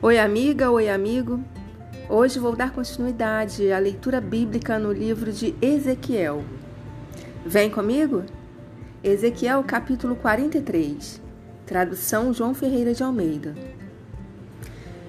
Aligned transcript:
Oi, 0.00 0.16
amiga, 0.16 0.70
oi, 0.70 0.88
amigo. 0.88 1.42
Hoje 2.08 2.38
vou 2.38 2.54
dar 2.54 2.70
continuidade 2.70 3.72
à 3.72 3.80
leitura 3.80 4.20
bíblica 4.20 4.78
no 4.78 4.92
livro 4.92 5.32
de 5.32 5.56
Ezequiel. 5.60 6.44
Vem 7.44 7.68
comigo? 7.68 8.22
Ezequiel, 9.02 9.64
capítulo 9.64 10.14
43. 10.14 11.20
Tradução 11.66 12.32
João 12.32 12.54
Ferreira 12.54 12.94
de 12.94 13.02
Almeida. 13.02 13.56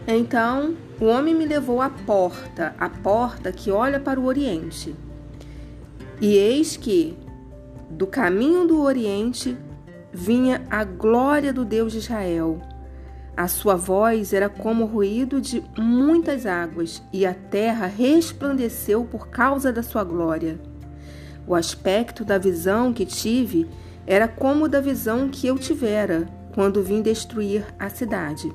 Então, 0.07 0.75
o 0.99 1.05
homem 1.05 1.35
me 1.35 1.45
levou 1.45 1.83
à 1.83 1.91
porta, 1.91 2.73
a 2.79 2.89
porta 2.89 3.51
que 3.51 3.69
olha 3.69 3.99
para 3.99 4.19
o 4.19 4.25
oriente. 4.25 4.95
E 6.19 6.33
eis 6.33 6.75
que, 6.75 7.15
do 7.91 8.07
caminho 8.07 8.65
do 8.65 8.81
oriente, 8.81 9.55
vinha 10.11 10.65
a 10.67 10.83
glória 10.83 11.53
do 11.53 11.63
Deus 11.63 11.91
de 11.91 11.99
Israel. 11.99 12.59
A 13.39 13.47
sua 13.47 13.77
voz 13.77 14.33
era 14.33 14.49
como 14.49 14.83
o 14.83 14.85
ruído 14.85 15.39
de 15.39 15.63
muitas 15.77 16.45
águas, 16.45 17.01
e 17.13 17.25
a 17.25 17.33
terra 17.33 17.85
resplandeceu 17.85 19.05
por 19.05 19.29
causa 19.29 19.71
da 19.71 19.81
sua 19.81 20.03
glória. 20.03 20.59
O 21.47 21.55
aspecto 21.55 22.25
da 22.25 22.37
visão 22.37 22.91
que 22.91 23.05
tive 23.05 23.65
era 24.05 24.27
como 24.27 24.67
da 24.67 24.81
visão 24.81 25.29
que 25.29 25.47
eu 25.47 25.57
tivera 25.57 26.27
quando 26.53 26.83
vim 26.83 27.01
destruir 27.01 27.63
a 27.79 27.89
cidade. 27.89 28.51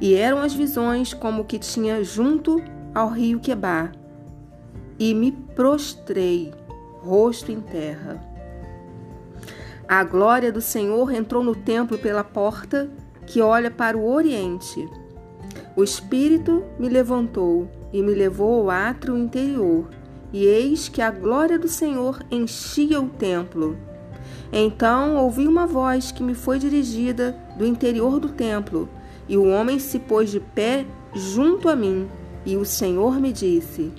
E 0.00 0.16
eram 0.16 0.38
as 0.38 0.52
visões 0.52 1.14
como 1.14 1.44
que 1.44 1.56
tinha 1.56 2.02
junto 2.02 2.60
ao 2.92 3.08
rio 3.08 3.38
Quebar. 3.38 3.92
E 4.98 5.14
me 5.14 5.30
prostrei, 5.30 6.52
rosto 6.98 7.52
em 7.52 7.60
terra. 7.60 8.20
A 9.86 10.02
glória 10.02 10.50
do 10.50 10.60
Senhor 10.60 11.12
entrou 11.12 11.44
no 11.44 11.54
templo 11.54 11.96
pela 11.96 12.24
porta 12.24 12.90
que 13.26 13.40
olha 13.40 13.70
para 13.70 13.96
o 13.96 14.08
oriente. 14.08 14.88
O 15.74 15.82
Espírito 15.82 16.62
me 16.78 16.88
levantou 16.88 17.68
e 17.92 18.02
me 18.02 18.14
levou 18.14 18.62
ao 18.62 18.70
átrio 18.70 19.16
interior, 19.16 19.88
e 20.32 20.44
eis 20.44 20.88
que 20.88 21.02
a 21.02 21.10
glória 21.10 21.58
do 21.58 21.68
Senhor 21.68 22.22
enchia 22.30 23.00
o 23.00 23.08
templo. 23.08 23.76
Então 24.52 25.16
ouvi 25.16 25.46
uma 25.46 25.66
voz 25.66 26.12
que 26.12 26.22
me 26.22 26.34
foi 26.34 26.58
dirigida 26.58 27.36
do 27.58 27.66
interior 27.66 28.18
do 28.20 28.28
templo, 28.28 28.88
e 29.28 29.36
o 29.36 29.46
homem 29.48 29.78
se 29.78 29.98
pôs 29.98 30.30
de 30.30 30.40
pé 30.40 30.86
junto 31.14 31.68
a 31.68 31.76
mim, 31.76 32.08
e 32.44 32.56
o 32.56 32.64
Senhor 32.64 33.20
me 33.20 33.32
disse: 33.32 33.92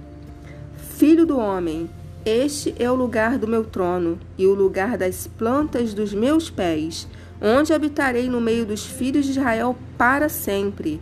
Filho 0.77 1.25
do 1.25 1.37
homem, 1.37 1.89
este 2.25 2.75
é 2.77 2.91
o 2.91 2.95
lugar 2.95 3.37
do 3.37 3.47
meu 3.47 3.63
trono 3.63 4.19
e 4.37 4.45
o 4.45 4.53
lugar 4.53 4.97
das 4.97 5.27
plantas 5.27 5.93
dos 5.93 6.13
meus 6.13 6.49
pés, 6.49 7.07
onde 7.41 7.73
habitarei 7.73 8.29
no 8.29 8.41
meio 8.41 8.65
dos 8.65 8.85
filhos 8.85 9.25
de 9.25 9.31
Israel 9.31 9.75
para 9.97 10.29
sempre. 10.29 11.01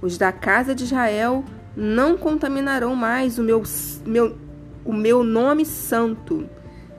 Os 0.00 0.18
da 0.18 0.32
casa 0.32 0.74
de 0.74 0.84
Israel 0.84 1.44
não 1.76 2.16
contaminarão 2.16 2.94
mais 2.94 3.38
o 3.38 3.42
meu, 3.42 3.62
meu, 4.04 4.36
o 4.84 4.92
meu 4.92 5.24
nome 5.24 5.64
santo, 5.64 6.48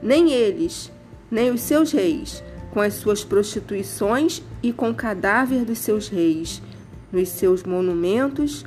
nem 0.02 0.32
eles, 0.32 0.92
nem 1.30 1.50
os 1.50 1.60
seus 1.60 1.92
reis, 1.92 2.42
com 2.70 2.80
as 2.80 2.94
suas 2.94 3.24
prostituições 3.24 4.42
e 4.62 4.72
com 4.72 4.90
o 4.90 4.94
cadáver 4.94 5.64
dos 5.64 5.78
seus 5.78 6.08
reis, 6.08 6.62
nos 7.10 7.28
seus 7.28 7.62
monumentos, 7.62 8.64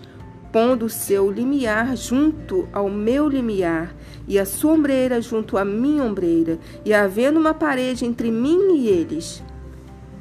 pondo 0.52 0.86
o 0.86 0.90
seu 0.90 1.30
limiar 1.30 1.96
junto 1.96 2.68
ao 2.74 2.90
meu 2.90 3.30
limiar, 3.30 3.96
e 4.28 4.40
a 4.40 4.46
sua 4.46 4.74
ombreira 4.74 5.22
junto 5.22 5.58
à 5.58 5.66
minha 5.66 6.04
ombreira, 6.04 6.58
e 6.84 6.94
havendo 6.94 7.40
uma 7.40 7.54
parede 7.54 8.06
entre 8.06 8.32
mim 8.32 8.76
e 8.78 8.88
eles. 8.88 9.44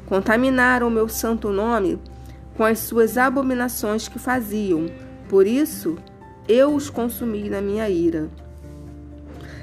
Contaminaram 0.09 0.87
o 0.87 0.91
meu 0.91 1.07
santo 1.07 1.49
nome 1.49 1.99
com 2.57 2.65
as 2.65 2.79
suas 2.79 3.17
abominações 3.17 4.07
que 4.07 4.17
faziam, 4.17 4.87
por 5.29 5.45
isso 5.45 5.97
eu 6.47 6.73
os 6.73 6.89
consumi 6.89 7.47
na 7.47 7.61
minha 7.61 7.87
ira. 7.87 8.27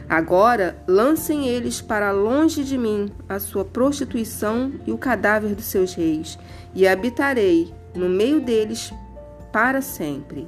Agora 0.09 0.81
lancem 0.87 1.49
eles 1.49 1.81
para 1.81 2.13
longe 2.13 2.63
de 2.63 2.79
mim 2.79 3.11
a 3.29 3.41
sua 3.41 3.65
prostituição 3.65 4.73
e 4.87 4.93
o 4.93 4.99
cadáver 4.99 5.53
dos 5.53 5.65
seus 5.65 5.95
reis, 5.95 6.39
e 6.73 6.87
habitarei 6.87 7.75
no 7.93 8.09
meio 8.09 8.41
deles 8.41 8.95
para 9.53 9.83
sempre. 9.83 10.47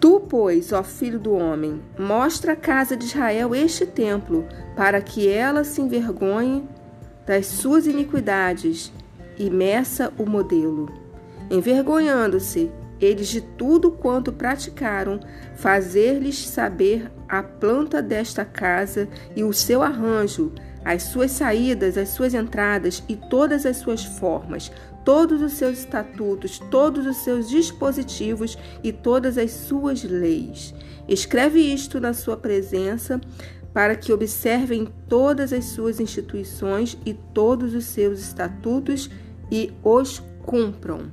Tu, 0.00 0.18
pois, 0.30 0.72
ó 0.72 0.82
filho 0.82 1.18
do 1.18 1.34
homem, 1.34 1.82
mostra 1.98 2.54
à 2.54 2.56
casa 2.56 2.96
de 2.96 3.04
Israel 3.04 3.54
este 3.54 3.84
templo, 3.84 4.46
para 4.74 5.02
que 5.02 5.28
ela 5.28 5.62
se 5.62 5.82
envergonhe 5.82 6.66
das 7.30 7.46
suas 7.46 7.86
iniquidades 7.86 8.92
e 9.38 9.48
meça 9.48 10.12
o 10.18 10.26
modelo. 10.26 10.92
Envergonhando-se 11.48 12.72
eles 13.00 13.28
de 13.28 13.40
tudo 13.40 13.92
quanto 13.92 14.32
praticaram, 14.32 15.20
fazer-lhes 15.54 16.48
saber 16.48 17.08
a 17.28 17.40
planta 17.40 18.02
desta 18.02 18.44
casa 18.44 19.08
e 19.36 19.44
o 19.44 19.52
seu 19.52 19.80
arranjo, 19.80 20.50
as 20.84 21.04
suas 21.04 21.30
saídas, 21.30 21.96
as 21.96 22.08
suas 22.08 22.34
entradas 22.34 23.04
e 23.08 23.14
todas 23.14 23.64
as 23.64 23.76
suas 23.76 24.04
formas, 24.04 24.72
todos 25.04 25.40
os 25.40 25.52
seus 25.52 25.78
estatutos, 25.78 26.58
todos 26.68 27.06
os 27.06 27.18
seus 27.18 27.48
dispositivos 27.48 28.58
e 28.82 28.90
todas 28.90 29.38
as 29.38 29.52
suas 29.52 30.02
leis. 30.02 30.74
Escreve 31.06 31.60
isto 31.60 32.00
na 32.00 32.12
sua 32.12 32.36
presença, 32.36 33.20
para 33.72 33.94
que 33.94 34.12
observem 34.12 34.88
todas 35.08 35.52
as 35.52 35.66
suas 35.66 36.00
instituições 36.00 36.98
e 37.06 37.14
todos 37.14 37.74
os 37.74 37.84
seus 37.84 38.20
estatutos 38.20 39.10
e 39.50 39.72
os 39.84 40.22
cumpram. 40.44 41.12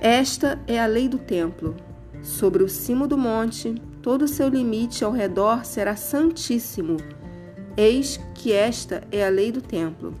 Esta 0.00 0.60
é 0.66 0.78
a 0.78 0.86
lei 0.86 1.08
do 1.08 1.18
templo. 1.18 1.74
Sobre 2.22 2.62
o 2.62 2.68
cimo 2.68 3.06
do 3.06 3.16
monte, 3.16 3.74
todo 4.02 4.22
o 4.22 4.28
seu 4.28 4.48
limite 4.48 5.04
ao 5.04 5.12
redor 5.12 5.64
será 5.64 5.96
santíssimo. 5.96 6.98
Eis 7.76 8.20
que 8.34 8.52
esta 8.52 9.02
é 9.10 9.26
a 9.26 9.30
lei 9.30 9.50
do 9.50 9.62
templo. 9.62 10.14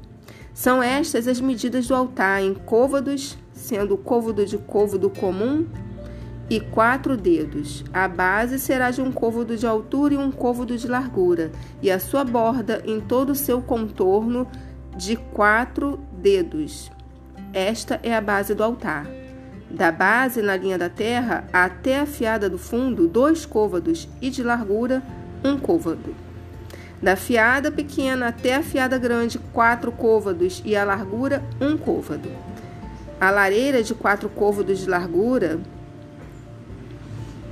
São 0.54 0.82
estas 0.82 1.28
as 1.28 1.40
medidas 1.40 1.86
do 1.86 1.94
altar 1.94 2.42
em 2.42 2.54
côvados, 2.54 3.36
sendo 3.52 3.94
o 3.94 3.98
côvado 3.98 4.46
de 4.46 4.56
côvado 4.56 5.10
comum 5.10 5.66
e 6.54 6.60
quatro 6.60 7.16
dedos. 7.16 7.84
A 7.92 8.06
base 8.06 8.60
será 8.60 8.92
de 8.92 9.02
um 9.02 9.10
côvado 9.10 9.56
de 9.56 9.66
altura 9.66 10.14
e 10.14 10.16
um 10.16 10.30
côvado 10.30 10.78
de 10.78 10.86
largura, 10.86 11.50
e 11.82 11.90
a 11.90 11.98
sua 11.98 12.22
borda 12.22 12.80
em 12.86 13.00
todo 13.00 13.30
o 13.30 13.34
seu 13.34 13.60
contorno 13.60 14.46
de 14.96 15.16
quatro 15.16 15.98
dedos. 16.12 16.92
Esta 17.52 17.98
é 18.04 18.14
a 18.14 18.20
base 18.20 18.54
do 18.54 18.62
altar. 18.62 19.04
Da 19.68 19.90
base 19.90 20.42
na 20.42 20.56
linha 20.56 20.78
da 20.78 20.88
terra 20.88 21.44
até 21.52 21.98
a 21.98 22.06
fiada 22.06 22.48
do 22.48 22.56
fundo, 22.56 23.08
dois 23.08 23.44
côvados, 23.44 24.08
e 24.22 24.30
de 24.30 24.44
largura, 24.44 25.02
um 25.44 25.58
côvado. 25.58 26.14
Da 27.02 27.16
fiada 27.16 27.72
pequena 27.72 28.28
até 28.28 28.54
a 28.54 28.62
fiada 28.62 28.96
grande, 28.96 29.40
quatro 29.52 29.90
côvados, 29.90 30.62
e 30.64 30.76
a 30.76 30.84
largura, 30.84 31.42
um 31.60 31.76
côvado. 31.76 32.30
A 33.20 33.32
lareira 33.32 33.82
de 33.82 33.92
quatro 33.92 34.28
côvados 34.28 34.78
de 34.78 34.88
largura, 34.88 35.58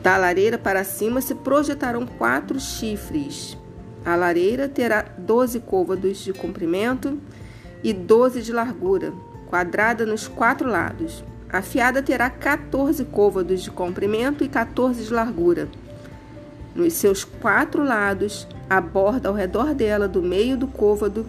da 0.03 0.17
lareira 0.17 0.59
para 0.59 0.83
cima 0.83 1.21
se 1.21 1.35
projetarão 1.35 2.05
quatro 2.05 2.59
chifres. 2.59 3.57
A 4.05 4.17
lareira 4.17 4.69
terá 4.69 5.05
doze 5.17 5.61
côvados 5.61 6.19
de 6.19 6.33
comprimento 6.33 7.19
e 7.85 7.93
doze 7.93 8.43
de 8.43 8.53
largura, 8.53 9.13
quadrada 9.47 10.05
nos 10.05 10.27
quatro 10.27 10.69
lados. 10.69 11.23
A 11.49 11.63
fiada 11.63 12.03
terá 12.03 12.29
14 12.29 13.05
côvados 13.05 13.63
de 13.63 13.71
comprimento 13.71 14.43
e 14.43 14.49
14 14.49 15.05
de 15.05 15.13
largura. 15.13 15.69
Nos 16.75 16.95
seus 16.95 17.23
quatro 17.23 17.85
lados, 17.85 18.49
a 18.69 18.81
borda 18.81 19.29
ao 19.29 19.35
redor 19.35 19.75
dela, 19.75 20.09
do 20.09 20.23
meio 20.23 20.57
do 20.57 20.67
côvado, 20.67 21.27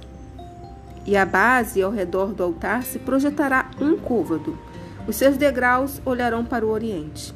e 1.06 1.18
a 1.18 1.26
base 1.26 1.82
ao 1.82 1.92
redor 1.92 2.34
do 2.34 2.42
altar 2.42 2.84
se 2.84 2.98
projetará 2.98 3.70
um 3.80 3.98
côvado. 3.98 4.58
Os 5.06 5.18
seus 5.18 5.36
degraus 5.36 6.02
olharão 6.06 6.46
para 6.46 6.66
o 6.66 6.70
oriente. 6.70 7.36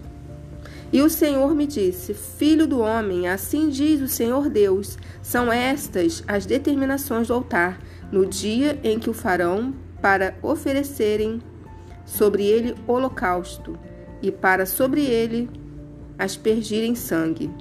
E 0.92 1.02
o 1.02 1.10
Senhor 1.10 1.54
me 1.54 1.68
disse: 1.68 2.14
Filho 2.14 2.66
do 2.66 2.80
homem, 2.80 3.28
assim 3.28 3.70
diz 3.70 4.02
o 4.02 4.08
Senhor 4.08 4.50
Deus: 4.50 4.98
são 5.22 5.52
estas 5.52 6.24
as 6.28 6.46
determinações 6.46 7.28
do 7.28 7.34
altar, 7.34 7.80
no 8.12 8.26
dia 8.26 8.80
em 8.84 8.98
que 8.98 9.10
o 9.10 9.14
farão 9.14 9.74
para 10.02 10.36
oferecerem 10.42 11.42
sobre 12.06 12.46
ele 12.46 12.76
holocausto, 12.88 13.78
e 14.22 14.32
para 14.32 14.66
sobre 14.66 15.02
ele 15.02 15.50
aspergirem 16.18 16.96
sangue. 16.96 17.52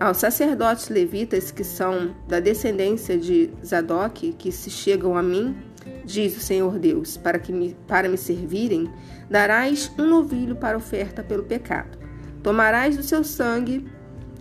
Aos 0.00 0.18
sacerdotes 0.18 0.88
levitas 0.88 1.50
que 1.50 1.64
são 1.64 2.14
da 2.28 2.38
descendência 2.38 3.18
de 3.18 3.50
Zadok, 3.64 4.32
que 4.32 4.52
se 4.52 4.70
chegam 4.70 5.16
a 5.16 5.22
mim, 5.22 5.56
diz 6.04 6.36
o 6.36 6.40
Senhor 6.40 6.78
Deus, 6.78 7.16
para, 7.16 7.38
que 7.38 7.52
me, 7.52 7.76
para 7.86 8.08
me 8.08 8.16
servirem, 8.16 8.88
darás 9.28 9.90
um 9.98 10.06
novilho 10.06 10.54
para 10.54 10.76
oferta 10.76 11.22
pelo 11.22 11.42
pecado. 11.42 11.97
Tomarás 12.42 12.96
do 12.96 13.02
seu 13.02 13.24
sangue 13.24 13.88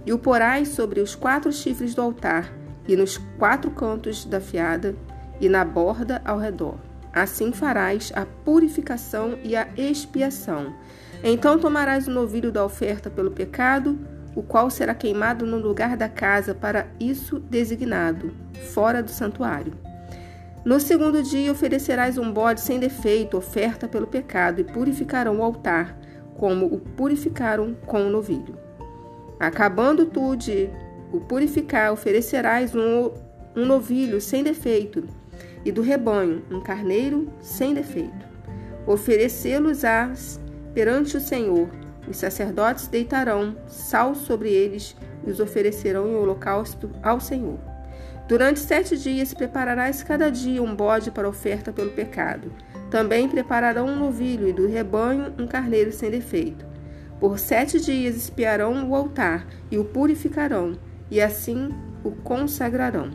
e 0.06 0.14
o 0.14 0.18
porás 0.18 0.70
sobre 0.70 1.02
os 1.02 1.16
quatro 1.16 1.52
chifres 1.52 1.94
do 1.94 2.02
altar, 2.02 2.54
e 2.88 2.96
nos 2.96 3.18
quatro 3.38 3.70
cantos 3.72 4.24
da 4.24 4.40
fiada, 4.40 4.96
e 5.40 5.50
na 5.50 5.66
borda 5.66 6.22
ao 6.24 6.40
redor. 6.40 6.78
Assim 7.14 7.52
farás 7.52 8.12
a 8.16 8.26
purificação 8.26 9.38
e 9.44 9.56
a 9.56 9.68
expiação. 9.76 10.74
Então 11.24 11.60
tomarás 11.60 12.08
o 12.08 12.12
novilho 12.12 12.52
da 12.52 12.64
oferta 12.64 13.10
pelo 13.10 13.32
pecado, 13.32 14.00
o 14.36 14.42
qual 14.44 14.70
será 14.70 14.94
queimado 14.94 15.46
no 15.46 15.58
lugar 15.58 15.98
da 15.98 16.08
casa 16.08 16.54
para 16.54 16.88
isso 17.00 17.40
designado, 17.40 18.32
fora 18.72 19.02
do 19.02 19.10
santuário. 19.10 19.74
No 20.64 20.80
segundo 20.80 21.24
dia 21.24 21.52
oferecerás 21.52 22.18
um 22.18 22.32
bode 22.32 22.62
sem 22.62 22.80
defeito, 22.80 23.38
oferta 23.38 23.88
pelo 23.88 24.06
pecado, 24.06 24.62
e 24.62 24.64
purificarão 24.64 25.40
o 25.40 25.44
altar, 25.44 25.98
como 26.38 26.68
o 26.68 26.80
purificaram 26.80 27.76
com 27.86 28.08
o 28.08 28.10
novilho. 28.10 28.58
Acabando 29.40 30.06
tu 30.06 30.36
de 30.36 30.70
o 31.12 31.20
purificar, 31.20 31.92
oferecerás 31.92 32.74
um, 32.76 33.12
um 33.56 33.66
novilho 33.66 34.20
sem 34.22 34.44
defeito, 34.44 35.04
e 35.66 35.72
do 35.72 35.82
rebanho 35.82 36.44
um 36.50 36.62
carneiro 36.62 37.28
sem 37.42 37.74
defeito. 37.74 38.26
Oferecê-los-ás 38.86 40.40
perante 40.74 41.18
o 41.18 41.20
Senhor. 41.20 41.70
Os 42.08 42.18
sacerdotes 42.18 42.88
deitarão 42.88 43.58
sal 43.68 44.16
sobre 44.16 44.50
eles 44.50 44.96
e 45.26 45.30
os 45.30 45.40
oferecerão 45.40 46.08
em 46.08 46.16
holocausto 46.16 46.90
ao 47.04 47.20
Senhor. 47.20 47.60
Durante 48.28 48.60
sete 48.60 48.98
dias 48.98 49.34
prepararás 49.34 50.04
cada 50.04 50.30
dia 50.30 50.64
um 50.64 50.76
bode 50.76 51.12
para 51.12 51.28
oferta 51.28 51.72
pelo 51.72 51.92
pecado. 51.92 52.52
Também 52.90 53.28
prepararão 53.28 53.88
um 53.88 53.96
novilho 53.96 54.48
e 54.48 54.54
do 54.54 54.68
rebanho 54.68 55.34
um 55.38 55.46
carneiro 55.48 55.92
sem 55.92 56.10
defeito. 56.10 56.66
Por 57.20 57.40
sete 57.40 57.80
dias 57.80 58.16
espiarão 58.16 58.90
o 58.90 58.96
altar 58.96 59.48
e 59.72 59.78
o 59.78 59.86
purificarão, 59.86 60.78
e 61.10 61.20
assim 61.20 61.70
o 62.04 62.12
consagrarão. 62.12 63.10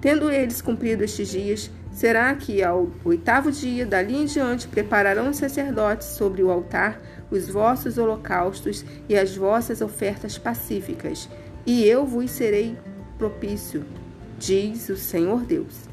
Tendo 0.00 0.30
eles 0.30 0.60
cumprido 0.60 1.04
estes 1.04 1.28
dias, 1.28 1.70
será 1.90 2.34
que 2.34 2.62
ao 2.62 2.90
oitavo 3.04 3.50
dia, 3.50 3.86
dali 3.86 4.16
em 4.16 4.26
diante, 4.26 4.68
prepararão 4.68 5.30
os 5.30 5.36
sacerdotes 5.36 6.08
sobre 6.08 6.42
o 6.42 6.50
altar 6.50 7.00
os 7.30 7.48
vossos 7.48 7.98
holocaustos 7.98 8.84
e 9.08 9.16
as 9.16 9.36
vossas 9.36 9.80
ofertas 9.80 10.38
pacíficas, 10.38 11.28
e 11.64 11.84
eu 11.84 12.04
vos 12.04 12.30
serei 12.30 12.76
propício 13.18 13.84
diz 14.38 14.88
o 14.88 14.96
Senhor 14.96 15.42
Deus. 15.42 15.88